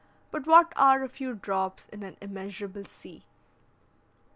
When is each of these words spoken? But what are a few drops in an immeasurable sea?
But 0.31 0.47
what 0.47 0.73
are 0.77 1.03
a 1.03 1.07
few 1.07 1.35
drops 1.35 1.85
in 1.91 2.01
an 2.01 2.17
immeasurable 2.21 2.85
sea? 2.85 3.23